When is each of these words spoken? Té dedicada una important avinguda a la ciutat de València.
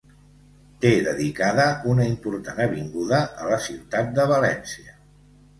Té 0.85 0.93
dedicada 1.07 1.67
una 1.93 2.07
important 2.13 2.63
avinguda 2.65 3.23
a 3.45 3.51
la 3.53 3.63
ciutat 3.67 4.11
de 4.19 4.29
València. 4.37 4.99